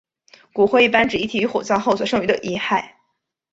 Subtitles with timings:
[0.51, 2.83] 骨灰一般指遗体于火葬后所剩余的遗骸。